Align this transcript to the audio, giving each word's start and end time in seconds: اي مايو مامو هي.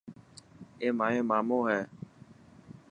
اي 0.81 0.87
مايو 0.99 1.23
مامو 1.29 1.59
هي. 1.69 1.81